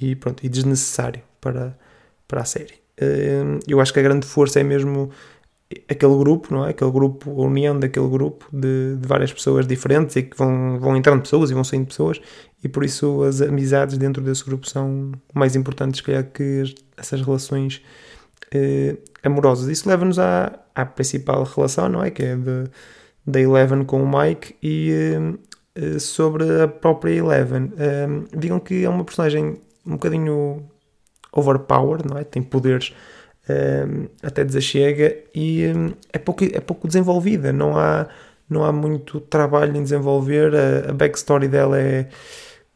e, 0.00 0.14
pronto, 0.14 0.46
e 0.46 0.48
desnecessário 0.48 1.20
para, 1.40 1.76
para 2.28 2.42
a 2.42 2.44
série. 2.44 2.74
Eu 3.66 3.80
acho 3.80 3.92
que 3.92 3.98
a 3.98 4.02
grande 4.02 4.26
força 4.26 4.60
é 4.60 4.62
mesmo 4.62 5.10
aquele 5.88 6.16
grupo, 6.16 6.52
não 6.52 6.66
é? 6.66 6.70
Aquele 6.70 6.90
grupo, 6.90 7.30
a 7.30 7.46
união 7.46 7.78
daquele 7.78 8.08
grupo 8.08 8.46
de, 8.52 8.96
de, 8.96 9.06
várias 9.06 9.32
pessoas 9.32 9.66
diferentes 9.66 10.16
e 10.16 10.22
que 10.24 10.36
vão, 10.36 10.78
vão 10.80 10.96
entrando 10.96 11.22
pessoas 11.22 11.50
e 11.50 11.54
vão 11.54 11.62
saindo 11.62 11.86
pessoas 11.86 12.20
e 12.62 12.68
por 12.68 12.84
isso 12.84 13.22
as 13.22 13.40
amizades 13.40 13.96
dentro 13.96 14.22
desse 14.22 14.44
grupo 14.44 14.68
são 14.68 15.12
mais 15.32 15.54
importantes 15.56 16.00
que, 16.00 16.22
que 16.24 16.74
essas 16.96 17.22
relações 17.22 17.82
eh, 18.52 18.96
amorosas. 19.22 19.68
Isso 19.68 19.88
leva-nos 19.88 20.18
à, 20.18 20.58
à 20.74 20.84
principal 20.84 21.44
relação, 21.44 21.88
não 21.88 22.02
é? 22.02 22.10
Que 22.10 22.22
é 22.24 22.36
da 23.26 23.40
Eleven 23.40 23.84
com 23.84 24.02
o 24.02 24.20
Mike 24.20 24.56
e 24.62 24.92
eh, 25.74 25.98
sobre 25.98 26.62
a 26.62 26.68
própria 26.68 27.12
Eleven. 27.12 27.72
Eh, 27.78 28.08
digam 28.36 28.58
que 28.58 28.84
é 28.84 28.88
uma 28.88 29.04
personagem 29.04 29.60
um 29.86 29.92
bocadinho 29.92 30.68
overpowered, 31.32 32.06
não 32.08 32.18
é? 32.18 32.24
Tem 32.24 32.42
poderes 32.42 32.94
um, 33.50 34.08
até 34.22 34.44
desachega 34.44 35.16
e 35.34 35.64
é, 36.12 36.18
pouco, 36.18 36.44
é 36.44 36.60
pouco 36.60 36.86
desenvolvida, 36.86 37.52
não 37.52 37.76
há, 37.78 38.06
não 38.48 38.64
há 38.64 38.72
muito 38.72 39.20
trabalho 39.20 39.76
em 39.76 39.82
desenvolver, 39.82 40.54
a, 40.54 40.90
a 40.90 40.92
backstory 40.92 41.48
dela 41.48 41.80
é 41.80 42.08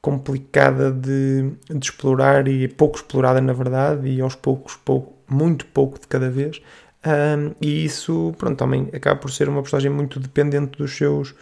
complicada 0.00 0.93
de, 0.93 1.50
de, 1.71 1.85
explorar 1.87 2.47
e 2.47 2.64
é 2.64 2.69
pouco 2.69 2.97
explorada 2.97 3.40
na 3.40 3.52
verdade 3.52 4.09
e 4.09 4.21
aos 4.21 4.35
poucos, 4.35 4.76
pouco, 4.76 5.14
muito 5.28 5.64
pouco 5.66 5.99
de 5.99 6.07
cada 6.07 6.28
vez. 6.28 6.61
Um, 7.07 7.54
e 7.61 7.85
isso 7.85 8.35
pronto, 8.38 8.57
também 8.57 8.88
acaba 8.93 9.21
por 9.21 9.31
ser 9.31 9.49
uma 9.49 9.62
personagem 9.62 9.90
muito 9.90 10.19
dependente 10.19 10.78
dos 10.78 10.97
seus 10.97 11.35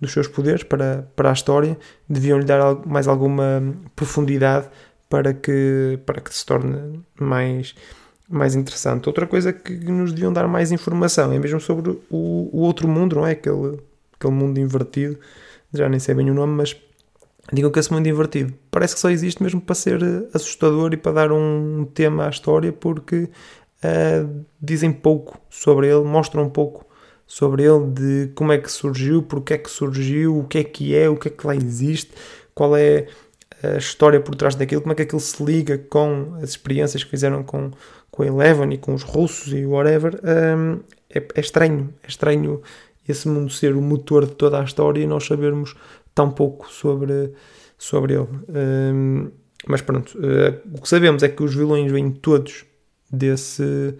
dos 0.00 0.12
seus 0.12 0.28
poderes 0.28 0.62
para, 0.62 1.08
para 1.16 1.30
a 1.30 1.32
história. 1.32 1.76
Deviam 2.08 2.38
lhe 2.38 2.44
dar 2.44 2.76
mais 2.86 3.08
alguma 3.08 3.62
profundidade 3.96 4.68
para 5.08 5.32
que, 5.32 5.98
para 6.06 6.20
que 6.20 6.34
se 6.34 6.44
torne 6.44 7.02
mais 7.18 7.74
mais 8.28 8.54
interessante. 8.54 9.08
Outra 9.08 9.26
coisa 9.26 9.52
que 9.52 9.72
nos 9.72 10.12
deviam 10.12 10.32
dar 10.32 10.46
mais 10.46 10.70
informação 10.70 11.32
é 11.32 11.38
mesmo 11.38 11.60
sobre 11.60 11.90
o, 12.10 12.50
o 12.52 12.60
outro 12.60 12.86
mundo, 12.86 13.16
não 13.16 13.26
é? 13.26 13.32
Aquele, 13.32 13.78
aquele 14.14 14.34
mundo 14.34 14.58
invertido, 14.58 15.18
já 15.72 15.88
nem 15.88 15.98
sei 15.98 16.14
bem 16.14 16.30
o 16.30 16.34
nome, 16.34 16.54
mas 16.54 16.76
digam 17.52 17.70
que 17.70 17.78
esse 17.78 17.92
mundo 17.92 18.06
invertido 18.06 18.52
parece 18.70 18.94
que 18.94 19.00
só 19.00 19.08
existe 19.08 19.42
mesmo 19.42 19.60
para 19.60 19.74
ser 19.74 20.00
assustador 20.34 20.92
e 20.92 20.96
para 20.96 21.12
dar 21.12 21.32
um 21.32 21.86
tema 21.86 22.26
à 22.26 22.28
história, 22.28 22.72
porque 22.72 23.28
uh, 23.84 24.44
dizem 24.60 24.92
pouco 24.92 25.40
sobre 25.48 25.88
ele, 25.88 26.04
mostram 26.04 26.48
pouco 26.50 26.86
sobre 27.26 27.62
ele, 27.62 27.86
de 27.86 28.32
como 28.34 28.52
é 28.52 28.58
que 28.58 28.70
surgiu, 28.70 29.22
porque 29.22 29.54
é 29.54 29.58
que 29.58 29.70
surgiu, 29.70 30.38
o 30.38 30.44
que 30.44 30.58
é 30.58 30.64
que 30.64 30.94
é, 30.94 31.08
o 31.08 31.16
que 31.16 31.28
é 31.28 31.30
que 31.30 31.46
lá 31.46 31.54
existe, 31.54 32.12
qual 32.54 32.76
é 32.76 33.06
a 33.62 33.76
história 33.76 34.20
por 34.20 34.34
trás 34.34 34.54
daquilo, 34.54 34.80
como 34.80 34.92
é 34.92 34.94
que 34.94 35.02
aquilo 35.02 35.20
se 35.20 35.42
liga 35.42 35.78
com 35.78 36.34
as 36.36 36.50
experiências 36.50 37.02
que 37.02 37.10
fizeram 37.10 37.42
com 37.42 37.70
com 38.18 38.24
a 38.24 38.26
Eleven 38.26 38.74
e 38.74 38.78
com 38.78 38.94
os 38.94 39.04
russos 39.04 39.52
e 39.52 39.64
whatever, 39.64 40.20
um, 40.24 40.80
é, 41.08 41.24
é, 41.36 41.40
estranho. 41.40 41.94
É 42.02 42.08
estranho 42.08 42.60
esse 43.08 43.28
mundo 43.28 43.48
ser 43.48 43.76
o 43.76 43.80
motor 43.80 44.26
de 44.26 44.34
toda 44.34 44.60
a 44.60 44.64
história 44.64 45.00
e 45.00 45.06
nós 45.06 45.24
sabermos 45.24 45.76
tão 46.12 46.28
pouco 46.28 46.68
sobre, 46.68 47.32
sobre 47.78 48.14
ele. 48.14 48.26
Um, 48.48 49.30
mas 49.68 49.82
pronto, 49.82 50.18
uh, 50.18 50.76
o 50.76 50.82
que 50.82 50.88
sabemos 50.88 51.22
é 51.22 51.28
que 51.28 51.44
os 51.44 51.54
vilões 51.54 51.92
vêm 51.92 52.10
todos 52.10 52.64
desse, 53.08 53.94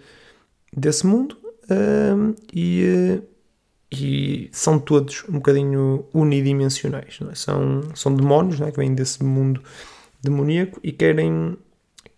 desse 0.75 1.07
mundo 1.07 1.37
um, 1.71 2.35
e, 2.53 3.19
uh, 3.21 3.23
e 3.89 4.49
são 4.51 4.79
todos 4.79 5.23
um 5.29 5.33
bocadinho 5.33 6.05
unidimensionais. 6.13 7.19
É? 7.31 7.35
São, 7.35 7.83
são 7.95 8.13
demónios 8.13 8.59
é? 8.59 8.69
que 8.69 8.77
vêm 8.77 8.93
desse 8.93 9.23
mundo 9.23 9.63
demoníaco 10.21 10.77
e 10.83 10.91
querem 10.91 11.57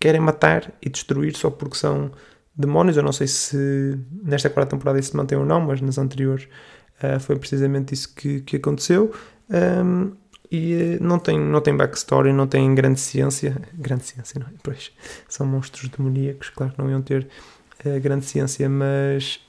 querem 0.02 0.20
matar 0.20 0.72
e 0.82 0.90
destruir 0.90 1.36
só 1.36 1.48
porque 1.48 1.76
são 1.76 2.10
demónios. 2.56 2.96
Eu 2.96 3.04
não 3.04 3.12
sei 3.12 3.28
se 3.28 3.96
nesta 4.24 4.50
quarta 4.50 4.70
temporada 4.70 4.98
isso 4.98 5.12
se 5.12 5.16
mantém 5.16 5.38
ou 5.38 5.46
não, 5.46 5.60
mas 5.60 5.80
nas 5.80 5.96
anteriores 5.96 6.48
uh, 7.00 7.20
foi 7.20 7.36
precisamente 7.38 7.94
isso 7.94 8.12
que, 8.12 8.40
que 8.40 8.56
aconteceu. 8.56 9.12
Um, 9.48 10.10
e 10.50 10.96
uh, 10.98 11.04
não 11.04 11.20
tem, 11.20 11.38
não 11.38 11.60
tem 11.60 11.76
backstory, 11.76 12.32
não 12.32 12.48
tem 12.48 12.74
grande 12.74 12.98
ciência. 12.98 13.56
Grande 13.74 14.04
ciência, 14.04 14.40
não 14.40 14.48
é? 14.48 14.50
Pois, 14.60 14.90
são 15.28 15.46
monstros 15.46 15.88
demoníacos, 15.88 16.50
claro 16.50 16.72
que 16.72 16.82
não 16.82 16.90
iam 16.90 17.00
ter 17.00 17.28
uh, 17.86 18.00
grande 18.00 18.24
ciência, 18.24 18.68
mas 18.68 19.40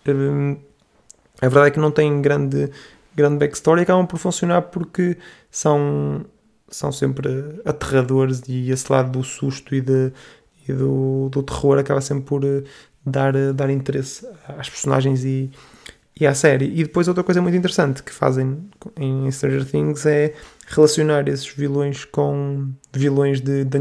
a 1.41 1.47
verdade 1.47 1.67
é 1.67 1.71
que 1.71 1.79
não 1.79 1.89
tem 1.89 2.21
grande, 2.21 2.69
grande 3.15 3.39
backstory 3.39 3.81
e 3.81 3.83
acabam 3.83 4.05
por 4.05 4.19
funcionar 4.19 4.61
porque 4.61 5.17
são, 5.49 6.23
são 6.69 6.91
sempre 6.91 7.27
aterradores 7.65 8.43
e 8.47 8.69
esse 8.69 8.91
lado 8.91 9.13
do 9.13 9.23
susto 9.23 9.73
e 9.73 9.81
de, 9.81 10.13
e 10.67 10.73
do, 10.73 11.29
do 11.29 11.43
terror 11.43 11.77
acaba 11.77 12.01
sempre 12.01 12.25
por 12.25 12.43
uh, 12.43 12.63
dar, 13.05 13.35
uh, 13.35 13.53
dar 13.53 13.69
interesse 13.69 14.27
às 14.57 14.69
personagens 14.69 15.23
e, 15.23 15.49
e 16.19 16.25
à 16.25 16.33
série. 16.33 16.65
E 16.65 16.83
depois 16.83 17.07
outra 17.07 17.23
coisa 17.23 17.41
muito 17.41 17.57
interessante 17.57 18.03
que 18.03 18.11
fazem 18.11 18.57
em 18.97 19.29
Stranger 19.31 19.65
Things 19.65 20.05
é 20.05 20.33
relacionar 20.67 21.27
esses 21.27 21.47
vilões 21.47 22.05
com 22.05 22.69
vilões 22.93 23.41
de, 23.41 23.65
de, 23.65 23.79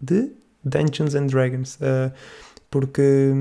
de, 0.00 0.32
Dungeons 0.64 1.14
and 1.14 1.26
Dragons. 1.26 1.76
Uh, 1.76 2.12
porque 2.70 3.32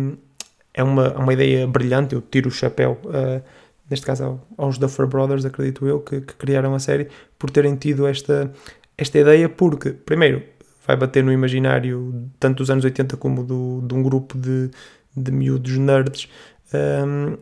é 0.74 0.84
uma, 0.84 1.08
é 1.08 1.18
uma 1.18 1.34
ideia 1.34 1.68
brilhante, 1.68 2.16
eu 2.16 2.22
tiro 2.22 2.50
o 2.50 2.52
chapéu, 2.52 3.00
uh, 3.06 3.42
neste 3.90 4.06
caso 4.06 4.40
aos 4.58 4.78
Duffer 4.78 5.08
Brothers, 5.08 5.46
acredito 5.46 5.86
eu, 5.88 6.00
que, 6.00 6.22
que, 6.22 6.34
criaram 6.36 6.74
a 6.76 6.80
série, 6.80 7.08
por 7.38 7.50
terem 7.50 7.76
tido 7.76 8.08
esta, 8.08 8.52
esta 8.98 9.18
ideia, 9.18 9.50
porque, 9.50 9.92
primeiro, 9.92 10.44
vai 10.88 10.96
bater 10.96 11.24
no 11.24 11.32
imaginário 11.32 12.32
tanto 12.40 12.58
dos 12.58 12.72
anos 12.72 12.86
80 12.86 13.18
como 13.18 13.44
do, 13.44 13.82
de 13.86 13.94
um 13.94 14.02
grupo 14.02 14.38
de, 14.38 14.72
de 15.16 15.32
miúdos 15.32 15.78
nerds 15.78 16.30
um, 16.74 17.38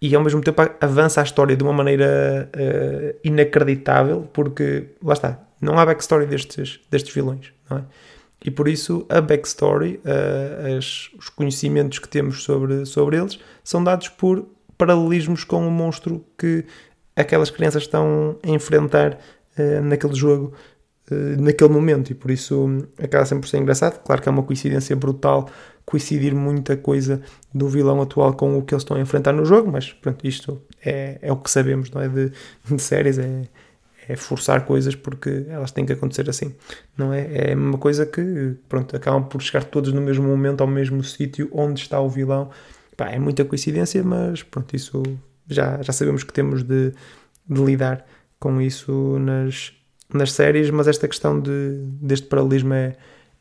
e 0.00 0.14
ao 0.14 0.22
mesmo 0.22 0.40
tempo 0.40 0.62
avança 0.80 1.20
a 1.20 1.24
história 1.24 1.56
de 1.56 1.62
uma 1.62 1.72
maneira 1.72 2.48
uh, 2.54 3.18
inacreditável 3.24 4.28
porque 4.32 4.90
lá 5.02 5.14
está, 5.14 5.40
não 5.60 5.78
há 5.78 5.84
backstory 5.84 6.26
destes, 6.26 6.80
destes 6.90 7.12
vilões 7.12 7.52
não 7.68 7.78
é? 7.78 7.82
e 8.44 8.50
por 8.50 8.68
isso 8.68 9.04
a 9.08 9.20
backstory 9.20 10.00
uh, 10.04 10.78
as, 10.78 11.10
os 11.18 11.28
conhecimentos 11.28 11.98
que 11.98 12.08
temos 12.08 12.44
sobre, 12.44 12.86
sobre 12.86 13.16
eles 13.16 13.38
são 13.64 13.82
dados 13.82 14.08
por 14.08 14.46
paralelismos 14.78 15.42
com 15.42 15.66
o 15.66 15.70
monstro 15.70 16.24
que 16.38 16.64
aquelas 17.16 17.50
crianças 17.50 17.82
estão 17.82 18.38
a 18.44 18.48
enfrentar 18.48 19.18
uh, 19.58 19.82
naquele 19.82 20.14
jogo 20.14 20.52
eh, 21.10 21.36
naquele 21.38 21.70
momento 21.70 22.10
e 22.10 22.14
por 22.14 22.30
isso 22.30 22.66
hum, 22.66 22.78
acaba 22.98 23.24
sempre 23.26 23.42
por 23.42 23.48
ser 23.48 23.58
engraçado. 23.58 24.02
Claro 24.02 24.22
que 24.22 24.28
é 24.28 24.32
uma 24.32 24.42
coincidência 24.42 24.96
brutal 24.96 25.48
coincidir 25.84 26.34
muita 26.34 26.76
coisa 26.76 27.20
do 27.52 27.68
vilão 27.68 28.00
atual 28.00 28.32
com 28.34 28.56
o 28.58 28.62
que 28.62 28.74
eles 28.74 28.82
estão 28.82 28.96
a 28.96 29.00
enfrentar 29.00 29.32
no 29.32 29.44
jogo, 29.44 29.70
mas 29.70 29.92
pronto, 29.92 30.26
isto 30.26 30.62
é, 30.84 31.18
é 31.20 31.32
o 31.32 31.36
que 31.36 31.50
sabemos, 31.50 31.90
não 31.90 32.00
é? 32.00 32.08
De, 32.08 32.32
de 32.64 32.80
séries, 32.80 33.18
é, 33.18 33.42
é 34.08 34.16
forçar 34.16 34.64
coisas 34.64 34.94
porque 34.94 35.46
elas 35.48 35.70
têm 35.72 35.84
que 35.84 35.92
acontecer 35.92 36.28
assim, 36.28 36.54
não 36.96 37.12
é? 37.12 37.50
É 37.50 37.54
uma 37.54 37.78
coisa 37.78 38.06
que, 38.06 38.56
pronto, 38.68 38.96
acabam 38.96 39.24
por 39.24 39.42
chegar 39.42 39.64
todos 39.64 39.92
no 39.92 40.00
mesmo 40.00 40.26
momento, 40.26 40.62
ao 40.62 40.66
mesmo 40.66 41.02
sítio 41.04 41.50
onde 41.52 41.80
está 41.80 42.00
o 42.00 42.08
vilão. 42.08 42.50
Pá, 42.96 43.10
é 43.10 43.18
muita 43.18 43.44
coincidência, 43.44 44.02
mas 44.02 44.42
pronto, 44.42 44.74
isso 44.74 45.02
já, 45.48 45.82
já 45.82 45.92
sabemos 45.92 46.24
que 46.24 46.32
temos 46.32 46.62
de, 46.62 46.92
de 47.46 47.62
lidar 47.62 48.06
com 48.38 48.60
isso 48.60 49.18
nas, 49.18 49.72
nas 50.16 50.32
séries, 50.32 50.70
mas 50.70 50.88
esta 50.88 51.08
questão 51.08 51.40
de, 51.40 51.78
deste 52.00 52.26
paralelismo 52.26 52.74
é, 52.74 52.96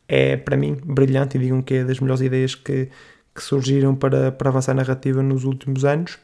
é, 0.08 0.38
para 0.38 0.58
mim, 0.58 0.78
brilhante 0.84 1.38
e 1.38 1.40
digam 1.40 1.62
que 1.62 1.76
é 1.76 1.84
das 1.84 2.00
melhores 2.00 2.22
ideias 2.22 2.56
que, 2.56 2.90
que 3.34 3.42
surgiram 3.42 3.96
para, 3.96 4.32
para 4.32 4.50
avançar 4.50 4.72
a 4.72 4.76
narrativa 4.76 5.22
nos 5.22 5.44
últimos 5.44 5.86
anos 5.86 6.18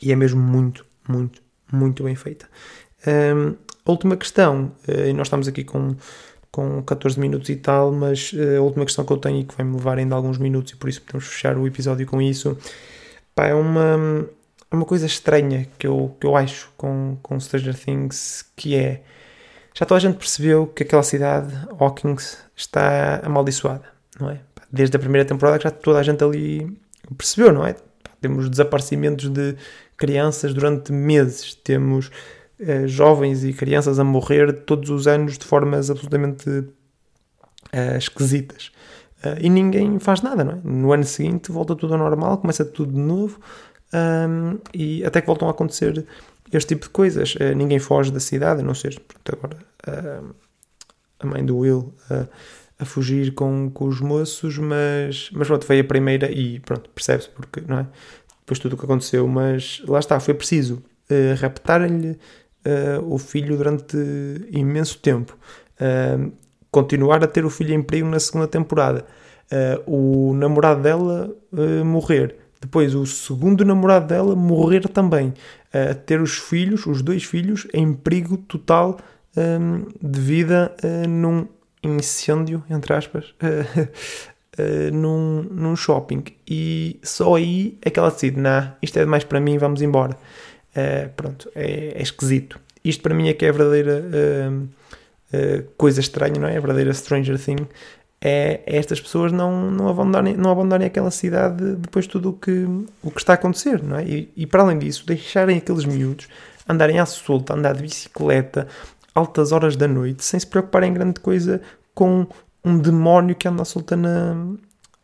e 0.00 0.12
é 0.12 0.16
mesmo 0.16 0.40
muito, 0.40 0.84
muito, 1.08 1.42
muito 1.72 2.04
bem 2.04 2.14
feita. 2.14 2.48
Um, 3.06 3.54
última 3.84 4.16
questão, 4.16 4.72
uh, 4.88 5.06
e 5.08 5.12
nós 5.12 5.26
estamos 5.26 5.48
aqui 5.48 5.64
com, 5.64 5.96
com 6.50 6.82
14 6.82 7.18
minutos 7.18 7.48
e 7.48 7.56
tal, 7.56 7.92
mas 7.92 8.32
uh, 8.32 8.58
a 8.58 8.60
última 8.60 8.84
questão 8.84 9.04
que 9.04 9.12
eu 9.12 9.16
tenho 9.18 9.40
e 9.40 9.44
que 9.44 9.54
vai-me 9.54 9.76
levar 9.76 9.98
ainda 9.98 10.14
alguns 10.14 10.38
minutos 10.38 10.72
e 10.72 10.76
por 10.76 10.88
isso 10.88 11.02
podemos 11.02 11.26
fechar 11.28 11.56
o 11.56 11.66
episódio 11.66 12.06
com 12.06 12.20
isso, 12.20 12.56
pá, 13.34 13.46
é 13.46 13.54
uma, 13.54 14.28
é 14.70 14.74
uma 14.74 14.84
coisa 14.84 15.06
estranha 15.06 15.66
que 15.78 15.86
eu, 15.86 16.16
que 16.20 16.26
eu 16.26 16.36
acho 16.36 16.70
com, 16.76 17.16
com 17.22 17.38
Stranger 17.38 17.78
Things, 17.78 18.44
que 18.56 18.74
é 18.74 19.02
já 19.78 19.84
toda 19.84 19.98
a 19.98 20.00
gente 20.00 20.16
percebeu 20.16 20.66
que 20.66 20.84
aquela 20.84 21.02
cidade, 21.02 21.54
Hawkins, 21.78 22.38
está 22.56 23.20
amaldiçoada, 23.22 23.84
não 24.18 24.30
é? 24.30 24.40
Desde 24.72 24.96
a 24.96 24.98
primeira 24.98 25.28
temporada 25.28 25.58
que 25.58 25.64
já 25.64 25.70
toda 25.70 25.98
a 25.98 26.02
gente 26.02 26.24
ali 26.24 26.80
percebeu, 27.16 27.52
não 27.52 27.66
é? 27.66 27.76
Temos 28.18 28.48
desaparecimentos 28.48 29.28
de 29.28 29.54
crianças 29.94 30.54
durante 30.54 30.92
meses, 30.92 31.54
temos 31.54 32.10
eh, 32.58 32.88
jovens 32.88 33.44
e 33.44 33.52
crianças 33.52 33.98
a 33.98 34.04
morrer 34.04 34.50
todos 34.64 34.88
os 34.88 35.06
anos 35.06 35.36
de 35.36 35.44
formas 35.44 35.90
absolutamente 35.90 36.64
eh, 37.70 37.98
esquisitas. 37.98 38.72
Uh, 39.22 39.36
e 39.40 39.50
ninguém 39.50 39.98
faz 39.98 40.22
nada, 40.22 40.42
não 40.42 40.52
é? 40.52 40.60
No 40.64 40.92
ano 40.92 41.04
seguinte 41.04 41.52
volta 41.52 41.76
tudo 41.76 41.92
ao 41.92 41.98
normal, 41.98 42.38
começa 42.38 42.64
tudo 42.64 42.92
de 42.92 42.98
novo 42.98 43.38
um, 43.92 44.58
e 44.72 45.04
até 45.04 45.20
que 45.20 45.26
voltam 45.26 45.48
a 45.48 45.50
acontecer 45.50 46.06
este 46.52 46.74
tipo 46.74 46.86
de 46.86 46.90
coisas. 46.90 47.34
Uh, 47.34 47.54
ninguém 47.54 47.78
foge 47.78 48.12
da 48.12 48.20
cidade, 48.20 48.60
a 48.60 48.64
não 48.64 48.74
ser, 48.74 49.00
pronto, 49.00 49.32
agora 49.32 49.56
uh, 49.88 50.34
a 51.20 51.26
mãe 51.26 51.44
do 51.44 51.58
Will 51.58 51.94
uh, 52.10 52.28
a 52.78 52.84
fugir 52.84 53.32
com, 53.34 53.70
com 53.70 53.86
os 53.86 54.00
moços, 54.00 54.58
mas, 54.58 55.30
mas 55.32 55.46
pronto, 55.46 55.64
foi 55.64 55.80
a 55.80 55.84
primeira 55.84 56.30
e 56.30 56.60
pronto, 56.60 56.90
percebe-se 56.90 57.30
porque, 57.30 57.62
não 57.66 57.78
é? 57.80 57.86
Depois 58.40 58.58
tudo 58.58 58.74
o 58.74 58.78
que 58.78 58.84
aconteceu, 58.84 59.26
mas 59.26 59.82
lá 59.88 59.98
está, 59.98 60.20
foi 60.20 60.34
preciso 60.34 60.82
uh, 61.10 61.40
raptar-lhe 61.40 62.18
o 63.06 63.16
filho 63.16 63.56
durante 63.56 63.96
imenso 64.50 64.98
tempo, 64.98 65.38
continuar 66.68 67.22
a 67.22 67.28
ter 67.28 67.44
o 67.44 67.48
filho 67.48 67.72
em 67.72 67.80
perigo 67.80 68.08
na 68.08 68.18
segunda 68.18 68.48
temporada, 68.48 69.06
o 69.86 70.34
namorado 70.34 70.82
dela 70.82 71.32
morrer 71.84 72.34
depois, 72.60 72.94
o 72.94 73.04
segundo 73.06 73.64
namorado 73.64 74.06
dela 74.06 74.34
morrer 74.34 74.88
também. 74.88 75.34
Uh, 75.74 75.94
ter 76.06 76.20
os 76.20 76.38
filhos, 76.38 76.86
os 76.86 77.02
dois 77.02 77.24
filhos, 77.24 77.66
em 77.72 77.92
perigo 77.92 78.36
total 78.36 78.98
um, 79.36 79.86
de 80.00 80.20
vida 80.20 80.74
uh, 80.82 81.08
num 81.08 81.46
incêndio, 81.82 82.64
entre 82.70 82.94
aspas, 82.94 83.34
uh, 83.42 84.92
num, 84.92 85.42
num 85.42 85.76
shopping. 85.76 86.24
E 86.48 86.98
só 87.02 87.34
aí 87.34 87.76
é 87.82 87.90
que 87.90 87.98
ela 87.98 88.10
decide: 88.10 88.40
nah, 88.40 88.72
isto 88.80 88.98
é 88.98 89.04
demais 89.04 89.24
para 89.24 89.38
mim, 89.38 89.58
vamos 89.58 89.82
embora. 89.82 90.16
pronto, 91.14 91.50
é, 91.54 91.92
é, 91.94 92.02
esquisito. 92.02 92.58
Isto 92.82 93.02
para 93.02 93.14
mim 93.14 93.28
é 93.28 93.34
que 93.34 93.44
é 93.44 93.48
a 93.50 93.52
verdadeira 93.52 94.02
coisa 95.76 96.00
estranha, 96.00 96.40
não 96.40 96.48
é? 96.48 96.56
A 96.56 96.60
verdadeira 96.60 96.94
Stranger 96.94 97.38
Thing 97.38 97.66
é, 98.20 98.62
estas 98.66 99.00
pessoas 99.00 99.30
não, 99.32 99.70
não, 99.70 99.88
abandonarem, 99.88 100.36
não 100.36 100.50
abandonarem 100.50 100.86
aquela 100.86 101.10
cidade 101.10 101.76
depois 101.76 102.06
de 102.06 102.10
tudo 102.10 102.30
o 102.30 102.32
que, 102.32 102.66
o 103.02 103.10
que 103.10 103.20
está 103.20 103.32
a 103.32 103.34
acontecer, 103.34 103.82
não 103.82 103.96
é? 103.96 104.04
E, 104.04 104.32
e 104.36 104.46
para 104.46 104.62
além 104.62 104.78
disso, 104.78 105.06
deixarem 105.06 105.58
aqueles 105.58 105.84
miúdos 105.84 106.28
andarem 106.68 106.98
à 106.98 107.06
solta, 107.06 107.54
andar 107.54 107.74
de 107.74 107.82
bicicleta, 107.82 108.66
altas 109.14 109.52
horas 109.52 109.76
da 109.76 109.86
noite, 109.86 110.24
sem 110.24 110.38
se 110.40 110.46
preocuparem 110.46 110.90
em 110.90 110.94
grande 110.94 111.20
coisa 111.20 111.60
com 111.94 112.26
um 112.64 112.78
demónio 112.78 113.36
que 113.36 113.46
anda 113.46 113.62
à 113.62 113.64
solta 113.64 113.96
na, 113.96 114.34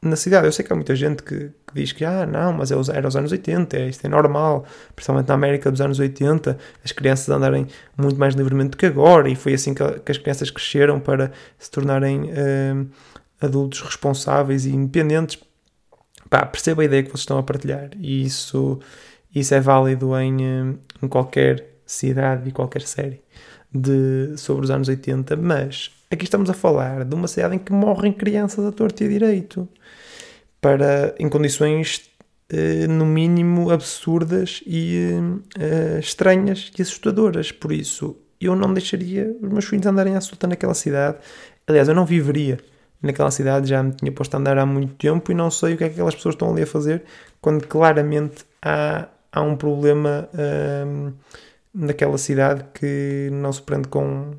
na 0.03 0.17
cidade. 0.17 0.47
Eu 0.47 0.53
sei 0.53 0.65
que 0.65 0.73
há 0.73 0.77
muita 0.77 0.97
gente 0.97 1.23
que, 1.23 1.51
que 1.67 1.75
diz 1.75 1.93
que, 1.93 2.05
ah, 2.05 2.27
não, 2.27 2.53
mas 2.53 2.73
é 2.73 2.75
era 2.93 3.07
os 3.07 3.17
anos 3.17 3.31
80, 3.31 3.77
é, 3.77 3.89
isto 3.89 4.05
é 4.05 4.09
normal, 4.09 4.67
principalmente 4.95 5.29
na 5.29 5.35
América 5.35 5.71
dos 5.71 5.81
anos 5.81 6.01
80, 6.01 6.59
as 6.85 6.93
crianças 6.93 7.29
andarem 7.29 7.69
muito 7.97 8.19
mais 8.19 8.35
livremente 8.35 8.71
do 8.71 8.77
que 8.77 8.87
agora, 8.87 9.29
e 9.29 9.37
foi 9.37 9.55
assim 9.55 9.73
que, 9.73 9.85
que 10.01 10.11
as 10.11 10.19
crianças 10.19 10.51
cresceram 10.51 10.99
para 10.99 11.31
se 11.59 11.71
tornarem 11.71 12.25
uh, 12.25 12.91
adultos 13.41 13.81
responsáveis 13.81 14.67
e 14.67 14.71
independentes. 14.71 15.39
Pá, 16.29 16.45
perceba 16.47 16.83
a 16.83 16.85
ideia 16.85 17.03
que 17.03 17.11
vocês 17.11 17.21
estão 17.21 17.39
a 17.39 17.43
partilhar, 17.43 17.91
e 17.99 18.25
isso, 18.25 18.81
isso 19.35 19.55
é 19.55 19.61
válido 19.61 20.19
em, 20.19 20.43
eh, 20.43 20.75
em 21.03 21.09
qualquer 21.09 21.73
cidade 21.85 22.49
e 22.49 22.53
qualquer 22.53 22.83
série 22.83 23.21
de, 23.71 24.35
sobre 24.39 24.65
os 24.65 24.71
anos 24.71 24.89
80, 24.89 25.37
mas 25.37 25.91
aqui 26.15 26.25
estamos 26.25 26.51
a 26.51 26.55
falar 26.55 27.05
de 27.05 27.15
uma 27.15 27.29
cidade 27.29 27.57
em 27.57 27.59
que 27.59 27.73
morrem 27.73 28.13
crianças 28.13 28.65
a 28.65 28.73
torto 28.73 29.03
e 29.03 29.07
a 29.07 29.09
direito 29.09 29.69
para, 30.61 31.15
em 31.19 31.29
condições 31.29 32.13
eh, 32.55 32.87
no 32.87 33.07
mínimo 33.07 33.71
absurdas 33.71 34.63
e 34.67 35.11
uh, 35.57 35.99
estranhas 35.99 36.71
e 36.79 36.83
assustadoras. 36.83 37.51
Por 37.51 37.73
isso, 37.73 38.15
eu 38.39 38.55
não 38.55 38.75
deixaria 38.75 39.35
os 39.41 39.49
meus 39.49 39.65
filhos 39.65 39.87
andarem 39.87 40.15
à 40.17 40.21
solta 40.21 40.47
naquela 40.47 40.75
cidade. 40.75 41.17
Aliás, 41.67 41.89
eu 41.89 41.95
não 41.95 42.05
viveria 42.05 42.59
naquela 43.01 43.31
cidade, 43.31 43.71
já 43.71 43.83
me 43.83 43.93
tinha 43.93 44.13
posto 44.13 44.35
a 44.35 44.39
andar 44.39 44.59
há 44.59 44.67
muito 44.67 44.95
tempo 44.97 45.33
e 45.33 45.35
não 45.35 45.51
sei 45.51 45.75
o 45.75 45.77
que 45.79 45.85
é 45.85 45.89
que 45.89 45.95
aquelas 45.95 46.15
pessoas 46.15 46.35
estão 46.35 46.53
ali 46.53 46.63
a 46.63 46.67
fazer 46.67 47.03
quando 47.41 47.67
claramente 47.67 48.45
há, 48.61 49.09
há 49.33 49.41
um 49.41 49.57
problema 49.57 50.29
uh, 50.35 51.13
naquela 51.75 52.19
cidade 52.19 52.65
que 52.75 53.31
não 53.33 53.51
se 53.51 53.63
prende 53.63 53.89
com 53.89 54.35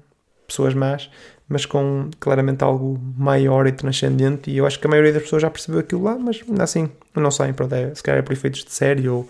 pessoas 0.47 0.75
más, 0.75 1.09
mas 1.47 1.65
com 1.65 2.09
claramente 2.19 2.63
algo 2.63 2.99
maior 3.17 3.67
e 3.67 3.71
transcendente. 3.71 4.49
E 4.49 4.57
eu 4.57 4.65
acho 4.65 4.79
que 4.79 4.87
a 4.87 4.89
maioria 4.89 5.13
das 5.13 5.23
pessoas 5.23 5.41
já 5.41 5.49
percebeu 5.49 5.79
aquilo 5.81 6.03
lá, 6.03 6.17
mas 6.17 6.41
ainda 6.47 6.63
assim, 6.63 6.89
não 7.15 7.31
sei, 7.31 7.53
pronto, 7.53 7.73
é, 7.73 7.93
se 7.93 8.01
calhar 8.01 8.19
é 8.19 8.21
por 8.21 8.33
efeitos 8.33 8.63
de 8.63 8.71
série 8.71 9.07
ou 9.07 9.27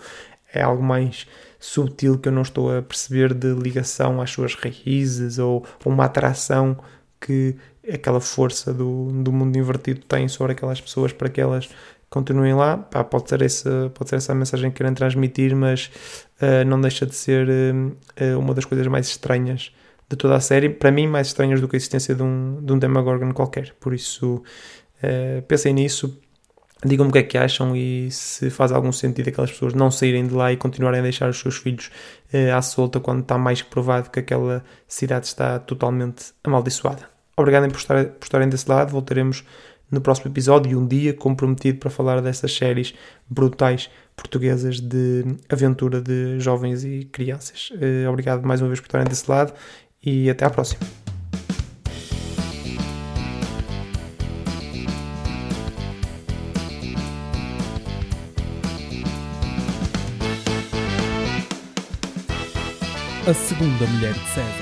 é 0.52 0.62
algo 0.62 0.82
mais 0.82 1.26
subtil 1.58 2.18
que 2.18 2.28
eu 2.28 2.32
não 2.32 2.42
estou 2.42 2.76
a 2.76 2.82
perceber 2.82 3.32
de 3.32 3.52
ligação 3.54 4.20
às 4.20 4.30
suas 4.30 4.54
raízes 4.54 5.38
ou, 5.38 5.64
uma 5.84 6.04
atração 6.04 6.76
que 7.20 7.56
aquela 7.90 8.20
força 8.20 8.72
do, 8.72 9.10
do 9.22 9.32
mundo 9.32 9.58
invertido 9.58 10.00
tem 10.00 10.28
sobre 10.28 10.52
aquelas 10.52 10.80
pessoas 10.80 11.12
para 11.12 11.28
que 11.28 11.40
elas 11.40 11.68
continuem 12.10 12.54
lá. 12.54 12.76
Pá, 12.76 13.02
pode, 13.02 13.28
ser 13.28 13.42
essa, 13.42 13.90
pode 13.94 14.10
ser 14.10 14.16
essa 14.16 14.32
a 14.32 14.34
mensagem 14.34 14.70
que 14.70 14.76
querem 14.76 14.94
transmitir, 14.94 15.56
mas 15.56 15.90
uh, 16.40 16.64
não 16.66 16.80
deixa 16.80 17.06
de 17.06 17.14
ser 17.14 17.48
uh, 17.48 18.38
uma 18.38 18.54
das 18.54 18.64
coisas 18.64 18.86
mais 18.86 19.06
estranhas 19.08 19.72
de 20.08 20.16
toda 20.16 20.36
a 20.36 20.40
série, 20.40 20.68
para 20.68 20.90
mim, 20.90 21.06
mais 21.06 21.28
estranhas 21.28 21.60
do 21.60 21.68
que 21.68 21.76
a 21.76 21.78
existência 21.78 22.14
de 22.14 22.22
um, 22.22 22.60
de 22.62 22.72
um 22.72 22.78
Demogorgon 22.78 23.32
qualquer. 23.32 23.74
Por 23.80 23.94
isso, 23.94 24.42
uh, 25.02 25.42
pensem 25.42 25.72
nisso, 25.72 26.20
digam-me 26.84 27.10
o 27.10 27.12
que 27.12 27.18
é 27.18 27.22
que 27.22 27.38
acham 27.38 27.74
e 27.74 28.10
se 28.10 28.50
faz 28.50 28.70
algum 28.72 28.92
sentido 28.92 29.28
aquelas 29.28 29.50
pessoas 29.50 29.74
não 29.74 29.90
saírem 29.90 30.26
de 30.26 30.34
lá 30.34 30.52
e 30.52 30.56
continuarem 30.56 31.00
a 31.00 31.02
deixar 31.02 31.28
os 31.30 31.38
seus 31.38 31.56
filhos 31.56 31.90
uh, 32.32 32.54
à 32.54 32.62
solta 32.62 33.00
quando 33.00 33.22
está 33.22 33.38
mais 33.38 33.62
que 33.62 33.70
provado 33.70 34.10
que 34.10 34.20
aquela 34.20 34.64
cidade 34.86 35.26
está 35.26 35.58
totalmente 35.58 36.32
amaldiçoada. 36.42 37.08
Obrigado 37.36 37.68
por, 37.68 37.78
estar, 37.78 38.04
por 38.04 38.24
estarem 38.24 38.48
desse 38.48 38.68
lado, 38.68 38.90
voltaremos 38.90 39.44
no 39.90 40.00
próximo 40.00 40.30
episódio 40.30 40.72
e 40.72 40.76
um 40.76 40.86
dia 40.86 41.14
comprometido 41.14 41.78
para 41.78 41.90
falar 41.90 42.20
dessas 42.20 42.54
séries 42.54 42.94
brutais 43.28 43.90
portuguesas 44.16 44.80
de 44.80 45.24
aventura 45.48 46.00
de 46.00 46.38
jovens 46.38 46.84
e 46.84 47.04
crianças. 47.10 47.70
Uh, 47.70 48.08
obrigado 48.08 48.46
mais 48.46 48.60
uma 48.60 48.68
vez 48.68 48.80
por 48.80 48.86
estarem 48.86 49.06
desse 49.06 49.28
lado 49.30 49.52
e 50.04 50.28
até 50.30 50.44
à 50.44 50.50
próxima. 50.50 50.80
A 63.26 63.32
segunda 63.32 63.86
mulher 63.86 64.12
de 64.12 64.28
César. 64.28 64.53